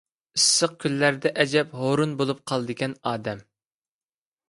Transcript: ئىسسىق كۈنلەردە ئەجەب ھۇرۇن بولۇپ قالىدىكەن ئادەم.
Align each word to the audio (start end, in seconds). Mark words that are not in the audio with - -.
ئىسسىق 0.37 0.73
كۈنلەردە 0.83 1.33
ئەجەب 1.43 1.77
ھۇرۇن 1.83 2.17
بولۇپ 2.23 2.43
قالىدىكەن 2.53 2.99
ئادەم. 3.13 3.49